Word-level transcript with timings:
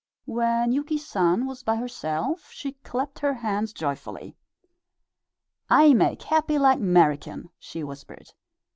When 0.25 0.71
Yuki 0.71 0.97
San 0.97 1.45
was 1.45 1.61
by 1.61 1.75
herself 1.75 2.49
she 2.51 2.71
clapped 2.71 3.19
her 3.19 3.35
hands 3.35 3.71
joyfully. 3.71 4.35
"I 5.69 5.93
make 5.93 6.23
happy 6.23 6.57
like 6.57 6.79
'Merican," 6.79 7.51
she 7.59 7.83
whispered. 7.83 8.31